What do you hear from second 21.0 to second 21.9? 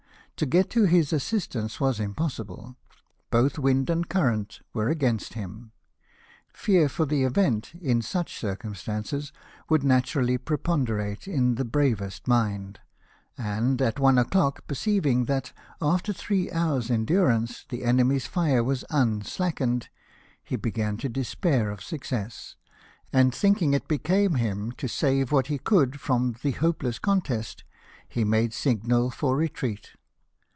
despair of